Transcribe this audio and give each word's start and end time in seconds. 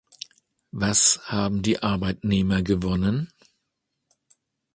Was 0.71 1.19
haben 1.27 1.61
die 1.61 1.83
Arbeitnehmer 1.83 2.63
gewonnen? 2.63 3.31